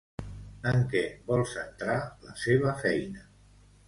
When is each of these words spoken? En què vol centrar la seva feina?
En 0.69 0.79
què 0.93 1.01
vol 1.27 1.43
centrar 1.51 1.97
la 2.29 2.33
seva 2.45 2.73
feina? 2.81 3.27